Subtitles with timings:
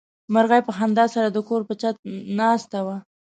[0.33, 2.97] مرغۍ په خندا سره د کور په چت کې ناسته وه.